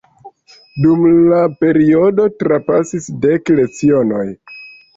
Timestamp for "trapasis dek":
2.41-3.55